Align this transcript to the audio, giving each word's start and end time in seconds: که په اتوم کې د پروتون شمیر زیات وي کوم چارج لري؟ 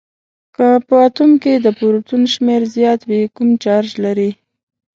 که 0.55 0.67
په 0.87 0.95
اتوم 1.05 1.31
کې 1.43 1.53
د 1.59 1.67
پروتون 1.77 2.21
شمیر 2.33 2.63
زیات 2.75 3.01
وي 3.09 3.21
کوم 3.35 3.49
چارج 3.63 3.89
لري؟ 4.03 4.29